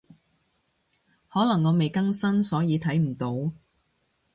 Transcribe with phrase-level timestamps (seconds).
[1.29, 3.51] 可能我未更新，所以睇唔到